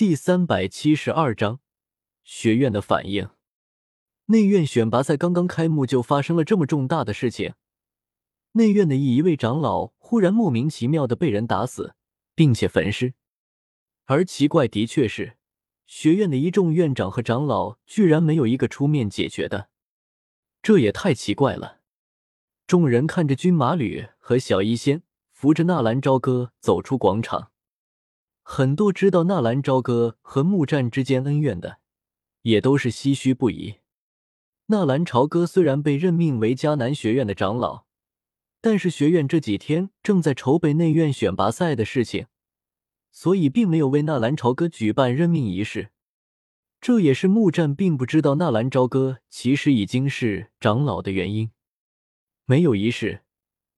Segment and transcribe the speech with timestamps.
[0.00, 1.60] 第三百七十二章
[2.24, 3.28] 学院的反应。
[4.28, 7.52] 内院选拔赛刚刚开幕，就发生了这么重大的事情。
[8.52, 11.94] 内院的一位长老忽然莫名其妙的被人打死，
[12.34, 13.12] 并且焚尸。
[14.06, 15.36] 而奇怪的确是，
[15.84, 19.68] 学院的一众院长和长老居然没有一个出面解决的，
[20.62, 21.80] 这也太奇怪了。
[22.66, 27.49] 众人看着军马吕和小医仙扶着纳兰朝歌走出广场。
[28.42, 31.78] 很多知道纳兰朝歌和木战之间恩怨的，
[32.42, 33.76] 也都是唏嘘不已。
[34.66, 37.84] 纳兰朝歌虽然被任命为迦南学院的长老，
[38.60, 42.26] 但是学院这几天正在筹备内院选拔赛的事情，
[43.10, 45.90] 所以并没有为纳兰朝歌举办任命仪式。
[46.80, 51.50] 这也是木战并不知道纳兰朝歌其实已经是长老的原因。
[52.46, 53.22] 没有仪式，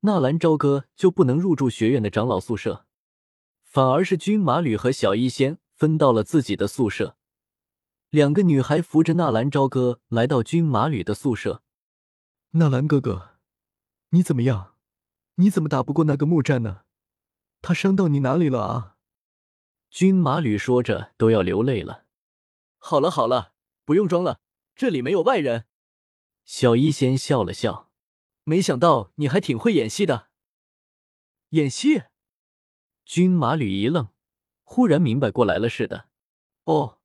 [0.00, 2.86] 纳兰朝歌就不能入住学院的长老宿舍。
[3.72, 7.16] 反而是军马吕和小医仙分到了自己的宿舍，
[8.10, 11.62] 两个女孩扶着纳兰朝歌来到军马吕的宿舍。
[12.50, 13.38] 纳兰哥哥，
[14.10, 14.74] 你怎么样？
[15.36, 16.82] 你怎么打不过那个木战呢？
[17.62, 18.96] 他伤到你哪里了啊？
[19.88, 22.04] 军马吕说着都要流泪了。
[22.76, 23.54] 好了好了，
[23.86, 24.40] 不用装了，
[24.74, 25.64] 这里没有外人。
[26.44, 27.90] 小医仙笑了笑，
[28.44, 30.28] 没想到你还挺会演戏的。
[31.50, 32.02] 演戏？
[33.04, 34.08] 军马吕一愣，
[34.62, 36.08] 忽然明白过来了似的。
[36.64, 36.98] 哦，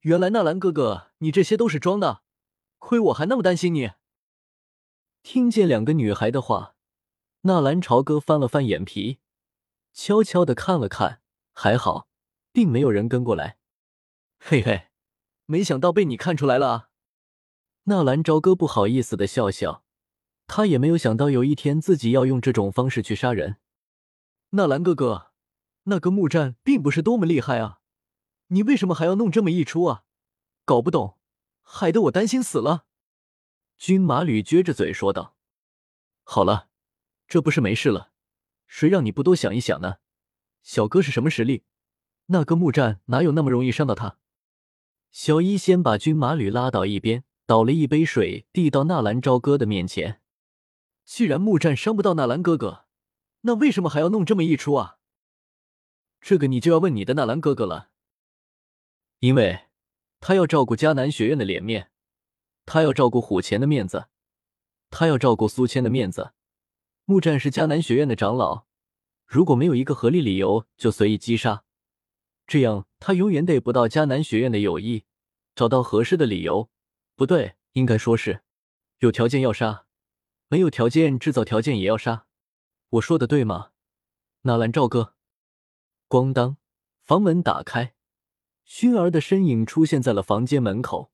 [0.00, 2.22] 原来纳兰哥哥，你这些都是装的，
[2.78, 3.92] 亏我还那么担心你。
[5.22, 6.74] 听见两个女孩的话，
[7.42, 9.18] 纳兰朝歌翻了翻眼皮，
[9.92, 11.22] 悄悄的看了看，
[11.52, 12.08] 还好，
[12.52, 13.58] 并没有人跟过来。
[14.40, 14.88] 嘿嘿，
[15.46, 16.90] 没想到被你看出来了啊！
[17.84, 19.84] 纳兰朝歌不好意思的笑笑，
[20.46, 23.56] 他也没有想到有一天自己要用这种方式去杀人。
[24.50, 25.27] 纳兰哥哥。
[25.88, 27.80] 那个木战并不是多么厉害啊，
[28.48, 30.04] 你为什么还要弄这么一出啊？
[30.64, 31.18] 搞不懂，
[31.62, 32.84] 害得我担心死了。
[33.78, 35.36] 军马吕撅着嘴说道
[36.24, 36.68] ：“好了，
[37.26, 38.12] 这不是没事了？
[38.66, 39.96] 谁让你不多想一想呢？
[40.62, 41.64] 小哥是什么实力？
[42.26, 44.18] 那个木战哪有那么容易伤到他？”
[45.10, 50.20] 小一先把军马吕拉到一边，倒了一杯水递到纳兰朝歌的面前。
[51.06, 52.84] 既然木战伤不到纳兰哥哥，
[53.40, 54.97] 那为什么还要弄这么一出啊？
[56.20, 57.90] 这个你就要问你的纳兰哥哥了，
[59.20, 59.66] 因为
[60.20, 61.90] 他要照顾迦南学院的脸面，
[62.66, 64.06] 他要照顾虎钳的面子，
[64.90, 66.32] 他要照顾苏谦的面子。
[67.04, 68.66] 木战是迦南学院的长老，
[69.26, 71.64] 如果没有一个合理理由就随意击杀，
[72.46, 75.04] 这样他永远得不到迦南学院的友谊。
[75.54, 76.70] 找到合适的理由，
[77.16, 78.42] 不对，应该说是
[78.98, 79.86] 有条件要杀，
[80.46, 82.26] 没有条件制造条件也要杀。
[82.90, 83.72] 我说的对吗，
[84.42, 85.16] 纳兰赵哥？
[86.08, 86.56] 咣当，
[87.04, 87.94] 房门打开，
[88.64, 91.12] 熏儿的身影出现在了房间门口。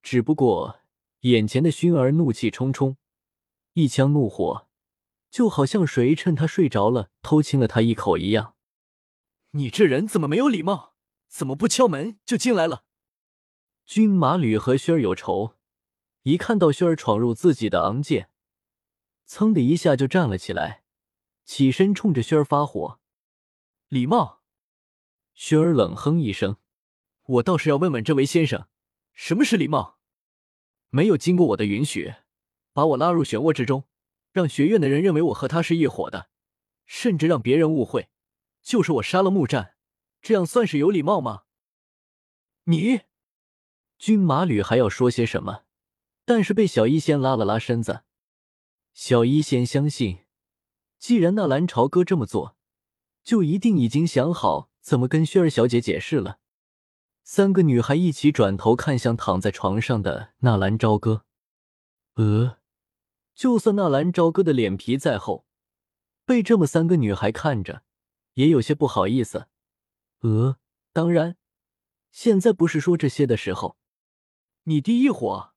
[0.00, 0.78] 只不过，
[1.22, 2.96] 眼前的熏儿怒气冲冲，
[3.72, 4.68] 一腔怒火，
[5.28, 8.54] 就好像谁趁他睡着了偷亲了他一口一样。
[9.50, 10.94] 你这人怎么没有礼貌？
[11.26, 12.84] 怎么不敲门就进来了？
[13.84, 15.56] 军马吕和薰儿有仇，
[16.22, 18.30] 一看到薰儿闯入自己的昂剑，
[19.26, 20.84] 噌的一下就站了起来，
[21.44, 23.00] 起身冲着薰儿发火。
[23.88, 24.42] 礼貌，
[25.32, 26.56] 雪儿冷哼一声
[27.22, 28.66] ：“我倒是要问问这位先生，
[29.12, 30.00] 什么是礼貌？
[30.90, 32.12] 没有经过我的允许，
[32.72, 33.84] 把我拉入漩涡之中，
[34.32, 36.30] 让学院的人认为我和他是一伙的，
[36.84, 38.08] 甚至让别人误会，
[38.60, 39.76] 就是我杀了木战，
[40.20, 41.44] 这样算是有礼貌吗？”
[42.64, 43.02] 你，
[43.98, 45.62] 军马吕还要说些什么，
[46.24, 48.02] 但是被小医仙拉了拉身子。
[48.92, 50.24] 小医仙相信，
[50.98, 52.55] 既然纳兰朝歌这么做。
[53.26, 56.38] 就一定已经想好怎么跟薰儿小姐解释了。
[57.24, 61.24] 三个女孩一起转头看向躺在床上的纳兰朝歌。
[62.14, 62.58] 呃，
[63.34, 65.44] 就算纳兰朝歌的脸皮再厚，
[66.24, 67.82] 被这么三个女孩看着，
[68.34, 69.48] 也有些不好意思。
[70.20, 70.58] 呃，
[70.92, 71.36] 当然，
[72.12, 73.76] 现在不是说这些的时候。
[74.62, 75.52] 你第一火，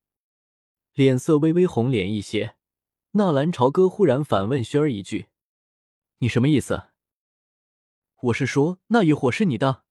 [0.95, 2.56] 脸色微微红脸一些。
[3.12, 5.27] 纳兰朝歌忽然反问萱儿一句
[6.18, 6.88] ：“你什么意思？”
[8.24, 9.86] 我是说，那一伙是你的，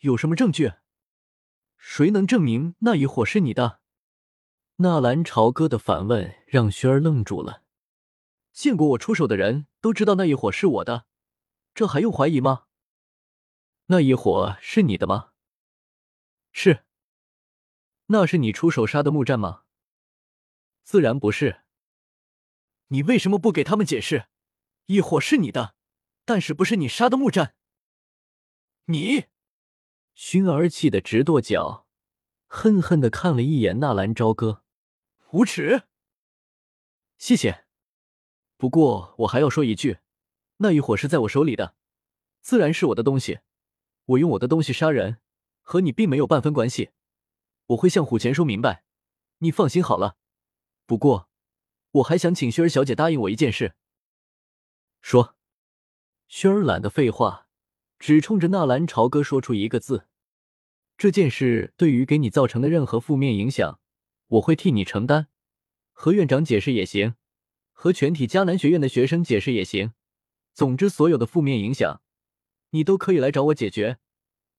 [0.00, 0.74] 有什么证据？
[1.78, 3.80] 谁能证明那一伙是你的？
[4.76, 7.62] 纳兰朝歌的反问让轩儿愣住了。
[8.52, 11.06] 见过我出手的人都知道那一伙是我的，
[11.74, 12.66] 这还用怀疑吗？
[13.86, 15.30] 那一伙是你的吗？
[16.52, 16.84] 是。
[18.08, 19.62] 那是你出手杀的木战吗？
[20.82, 21.62] 自然不是。
[22.88, 24.26] 你为什么不给他们解释？
[24.86, 25.74] 一伙是你的。
[26.30, 27.56] 但是不是你杀的木战？
[28.84, 29.24] 你，
[30.14, 31.88] 熏儿气得直跺脚，
[32.46, 34.62] 恨恨的看了一眼纳兰朝歌，
[35.32, 35.88] 无耻！
[37.18, 37.64] 谢谢。
[38.56, 39.98] 不过我还要说一句，
[40.58, 41.74] 那一伙是在我手里的，
[42.40, 43.40] 自然是我的东西。
[44.04, 45.20] 我用我的东西杀人，
[45.62, 46.92] 和你并没有半分关系。
[47.66, 48.84] 我会向虎钳说明白，
[49.38, 50.16] 你放心好了。
[50.86, 51.28] 不过，
[51.90, 53.74] 我还想请薰儿小姐答应我一件事。
[55.00, 55.34] 说，
[56.30, 57.48] 薰儿懒得废话，
[57.98, 60.06] 只冲着纳兰朝歌说出一个字：
[60.96, 63.80] 这件事对于给你造成的任何负面影响，
[64.28, 65.26] 我会替你承担。
[65.90, 67.16] 和院长解释也行。
[67.72, 69.92] 和全体迦南学院的学生解释也行，
[70.54, 72.00] 总之所有的负面影响，
[72.70, 73.98] 你都可以来找我解决。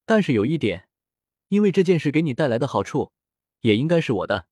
[0.06, 0.90] 但是有一点，
[1.48, 3.14] 因为这件事给你带来的好处，
[3.62, 4.48] 也应该是我的，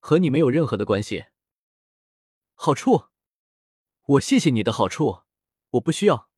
[0.00, 1.26] 和你没有任何的关系。
[2.54, 3.04] 好处？
[4.06, 5.23] 我谢谢你的好处，
[5.74, 6.28] 我不需要。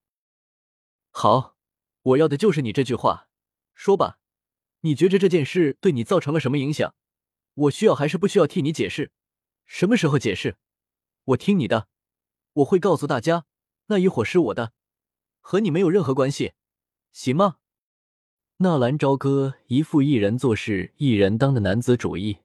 [1.10, 1.56] 好，
[2.02, 3.28] 我要的就是你这句话。
[3.74, 4.18] 说吧，
[4.80, 6.94] 你觉着这件事对你造成了什么影响？
[7.54, 9.12] 我需要还是不需要替你解释？
[9.66, 10.56] 什么时候解释？
[11.24, 11.88] 我听你的，
[12.54, 13.44] 我会告诉大家，
[13.86, 14.72] 那一伙是我的，
[15.40, 16.54] 和你没有任何关系，
[17.12, 17.58] 行吗？
[18.58, 22.38] 纳兰朝歌一副一人做事一人当的男子主义，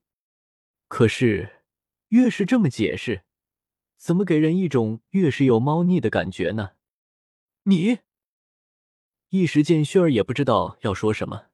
[0.89, 1.63] 可是
[2.09, 3.23] 越是这么解释，
[3.95, 6.71] 怎么给人一种越是有猫腻的感觉呢？
[7.63, 7.99] 你
[9.29, 11.47] 一时间，薰儿也不知道要说什么。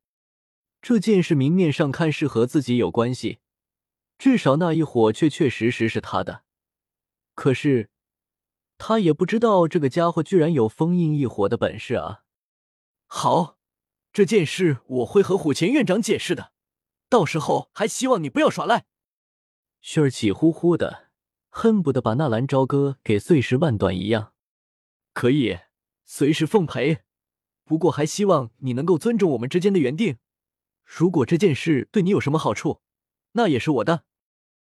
[0.82, 3.40] 这件事明面上看是和自己有关系，
[4.18, 6.44] 至少那一伙确确实实是他的。
[7.36, 7.90] 可是，
[8.78, 12.24] 他也不知道这个家伙居然有封印异火的本事啊！
[13.08, 13.58] 好，
[14.14, 16.54] 这件事我会和虎钳院长解释的，
[17.10, 18.86] 到时候还希望你不要耍赖。
[19.84, 21.10] 薰儿气呼呼的，
[21.50, 24.34] 恨不得把纳兰朝歌给碎尸万段一样。
[25.14, 25.60] 可以，
[26.08, 27.02] 随时奉陪。
[27.64, 30.18] 不过还希望你能够尊重我们之间的原定。
[30.84, 32.82] 如果这件事对你有什么好处，
[33.34, 34.06] 那也是我的。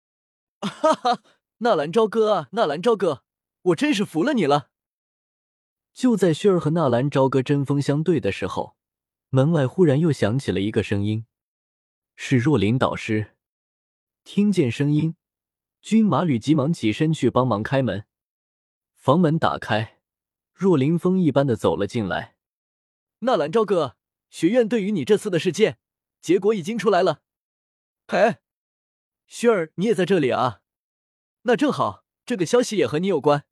[0.60, 1.22] 哈哈。
[1.58, 3.22] 纳兰朝歌啊，纳兰朝歌，
[3.62, 4.70] 我真是服了你了！
[5.94, 8.76] 就在薰儿和纳兰朝歌针锋相对的时候，
[9.30, 11.26] 门外忽然又响起了一个声音，
[12.16, 13.36] 是若琳导师。
[14.24, 15.14] 听见声音，
[15.80, 18.04] 军马吕急忙起身去帮忙开门。
[18.96, 19.93] 房门打开，
[20.54, 22.36] 若林风一般的走了进来。
[23.18, 23.96] 纳兰朝哥，
[24.30, 25.78] 学院对于你这次的事件，
[26.20, 27.22] 结果已经出来了。
[28.06, 28.40] 哎，
[29.28, 30.60] 薰儿，你也在这里啊？
[31.42, 33.44] 那正好，这个消息也和你有关。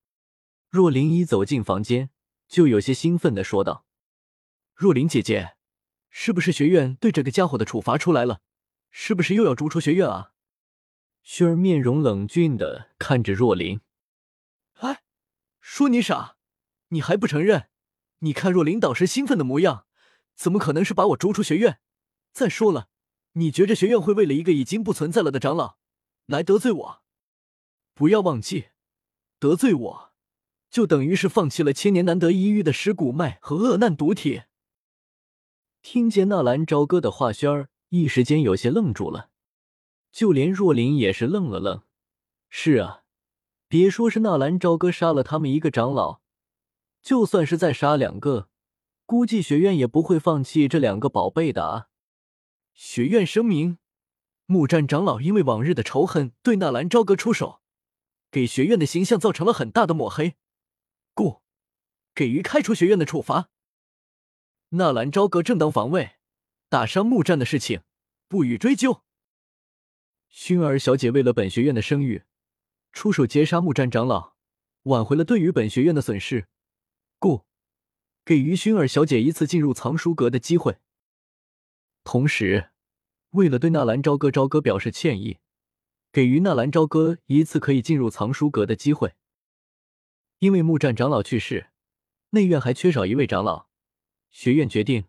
[0.69, 2.10] 若琳一走进房间，
[2.49, 3.84] 就有些兴奋的说道
[4.75, 5.56] ：“若琳姐姐，
[6.08, 8.40] 是不是学院对这个家伙的处罚出来了？
[8.90, 10.32] 是不是又要逐出学院啊？”
[11.25, 13.81] 薰儿面容冷峻的看着若琳
[14.81, 15.02] ：“哎，
[15.60, 16.37] 说你傻，
[16.93, 17.69] 你还不承认？
[18.21, 19.87] 你看若琳导师兴奋的模样，
[20.35, 21.81] 怎么可能是把我逐出学院？
[22.33, 22.89] 再说了，
[23.33, 25.79] 你觉着学院会为了一个已经不存在了的长老
[26.27, 27.03] 来得罪我？”
[27.94, 28.69] 不要忘记，
[29.39, 30.12] 得罪我，
[30.71, 34.43] 就等于是放弃了千年难得一遇的尸骨脉和恶难毒体。
[35.83, 39.31] 听见纳兰朝歌的话，轩儿一时间有些愣住了，
[40.11, 41.83] 就连若琳也是愣了愣。
[42.49, 43.03] 是啊，
[43.67, 46.22] 别说是纳兰朝歌杀了他们一个长老，
[47.02, 48.49] 就算是再杀两个，
[49.04, 51.88] 估计学院也不会放弃这两个宝贝的啊。
[52.72, 53.78] 学院声明：
[54.47, 57.61] 木战长老因为往日的仇恨，对纳兰朝歌出手。
[58.30, 60.37] 给学院的形象造成了很大的抹黑，
[61.12, 61.42] 故
[62.14, 63.50] 给予开除学院的处罚。
[64.71, 66.12] 纳兰朝歌正当防卫，
[66.71, 67.82] 打伤木战的事情
[68.28, 69.02] 不予追究。
[70.32, 72.23] 薰儿小姐为了本学院的声誉，
[72.90, 74.32] 出手截杀木战长老，
[74.85, 76.49] 挽回了对于本学院的损失，
[77.23, 77.45] 故
[78.25, 80.79] 给予薰儿小姐一次进入藏书阁的机会。
[82.02, 82.71] 同时，
[83.31, 85.38] 为了对纳兰朝歌朝歌表示歉意。
[86.11, 89.14] 给予纳兰朝歌一次可以进入藏书阁的机会，
[90.41, 91.71] 因为木战长老去世，
[92.31, 93.69] 内院还缺少一位长老，
[94.31, 95.05] 学院决定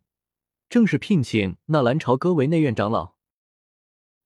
[0.69, 3.15] 正式聘请纳兰朝歌为内院长老。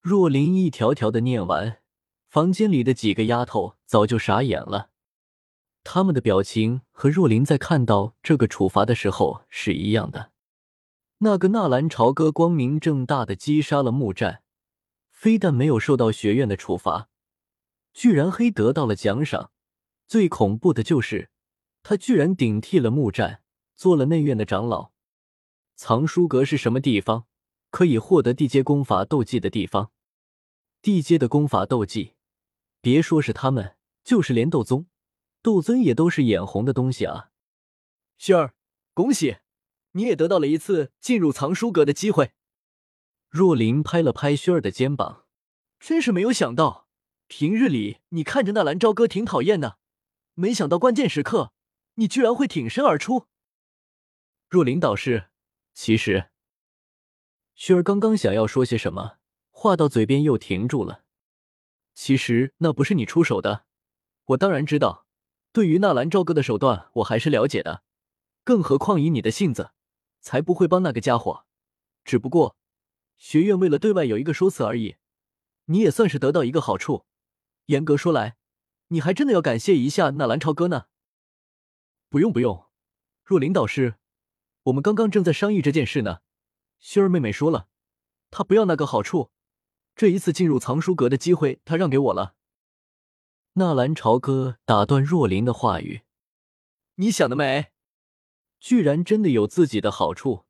[0.01, 1.81] 若琳一条条的念完，
[2.27, 4.91] 房间里的几个丫头早就傻眼了，
[5.89, 10.33] 他们的表情和若琳在看到这个处罚的时候是一样的。
[11.19, 14.43] 那个纳兰朝歌光明正大的击杀了木战。
[15.09, 17.07] 非但没有受到学院的处罚，
[17.93, 19.51] 居然还得到了奖赏。
[20.05, 21.29] 最恐怖的就是，
[21.81, 23.41] 他居然顶替了木战，
[23.73, 24.91] 做了内院的长老。
[25.77, 27.25] 藏书阁是什么地方？
[27.71, 29.91] 可以获得地阶功法斗技的地方。
[30.81, 32.15] 地阶的功法斗技，
[32.81, 34.85] 别说是他们，就是连斗宗、
[35.47, 37.31] 斗尊也都是眼红的东西啊！
[38.19, 38.53] 薰儿，
[38.93, 39.37] 恭喜
[39.91, 42.33] 你也得到了一次进入藏书阁的机会。
[43.29, 45.23] 若琳拍了拍薰儿的肩膀，
[45.79, 46.89] 真是没有想到，
[47.27, 49.77] 平日里你看着那兰朝歌挺讨厌的，
[50.33, 51.53] 没想到关键时刻
[51.93, 53.27] 你居然会挺身而出。
[54.49, 55.29] 若琳导师，
[55.73, 56.29] 其实，
[57.55, 59.19] 薰儿刚刚想要说些什么，
[59.51, 61.05] 话到嘴边又停住了。
[61.93, 63.63] 其实那不是你出手的，
[64.25, 65.06] 我当然知道。
[65.57, 67.81] 对于纳兰朝歌的手段，我还是了解的。
[68.43, 69.71] 更何况以你的性子，
[70.21, 71.47] 才不会帮那个家伙。
[72.05, 72.55] 只不过，
[73.17, 74.97] 学院为了对外有一个说辞而已。
[75.65, 77.07] 你也算是得到一个好处。
[77.65, 78.37] 严格说来，
[78.89, 80.85] 你还真的要感谢一下纳兰朝歌呢。
[82.07, 82.67] 不用不用，
[83.23, 83.95] 若琳导师，
[84.65, 86.19] 我们刚刚正在商议这件事呢。
[86.79, 87.67] 薰儿妹妹说了，
[88.29, 89.31] 她不要那个好处。
[89.95, 92.35] 这一次进入藏书阁的机会，她让给我了。
[93.59, 96.03] 纳兰朝歌打断若琳的话语
[96.97, 97.71] ：“你想得美，
[98.59, 100.45] 居然真的有自己的好处。”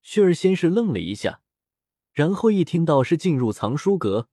[0.00, 1.40] 旭儿先是愣了一下，
[2.12, 4.28] 然后一听到是进入藏书阁，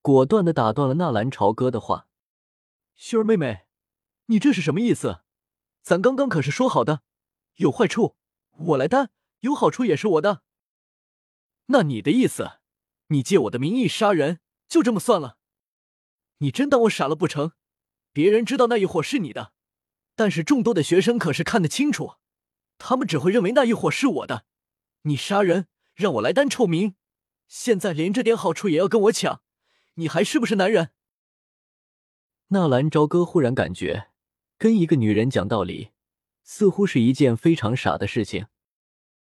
[0.00, 2.08] 果断的打断了纳兰朝歌的话
[2.96, 3.66] ：“旭儿妹妹，
[4.26, 5.20] 你这是什么意思？
[5.82, 7.02] 咱刚刚可是说好的，
[7.58, 8.16] 有坏处
[8.50, 10.42] 我来担，有好处也是我的。
[11.66, 12.58] 那你的意思，
[13.06, 15.38] 你借我的名义杀人，就这么算了？”
[16.42, 17.52] 你真当我傻了不成？
[18.12, 19.52] 别人知道那一伙是你的，
[20.16, 22.14] 但是众多的学生可是看得清楚，
[22.78, 24.44] 他们只会认为那一伙是我的。
[25.02, 26.96] 你杀人让我来担臭名，
[27.46, 29.40] 现在连这点好处也要跟我抢，
[29.94, 30.90] 你还是不是男人？
[32.48, 34.08] 纳兰朝歌忽然感觉
[34.58, 35.92] 跟一个女人讲道理，
[36.42, 38.46] 似乎是一件非常傻的事情。